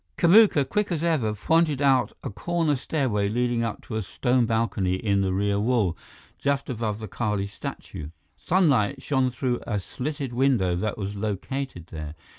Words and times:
Kamuka, 0.17 0.65
quick 0.67 0.91
as 0.91 1.03
ever, 1.03 1.35
pointed 1.35 1.79
out 1.79 2.11
a 2.23 2.31
corner 2.31 2.75
stairway 2.75 3.29
leading 3.29 3.61
up 3.63 3.83
to 3.83 3.95
a 3.95 4.01
stone 4.01 4.47
balcony 4.47 4.95
in 4.95 5.21
the 5.21 5.31
rear 5.31 5.59
wall, 5.59 5.95
just 6.39 6.71
above 6.71 6.97
the 6.97 7.07
Kali 7.07 7.45
statue. 7.45 8.09
Sunlight 8.35 9.03
shone 9.03 9.29
through 9.29 9.59
a 9.67 9.79
slitted 9.79 10.33
window 10.33 10.75
that 10.75 10.97
was 10.97 11.15
located 11.15 11.85
there. 11.91 12.15